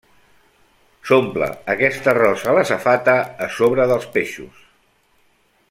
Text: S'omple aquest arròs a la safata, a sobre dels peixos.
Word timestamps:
S'omple 1.09 1.49
aquest 1.73 2.09
arròs 2.13 2.45
a 2.53 2.57
la 2.59 2.63
safata, 2.71 3.15
a 3.45 3.51
sobre 3.59 3.87
dels 3.93 4.09
peixos. 4.17 4.65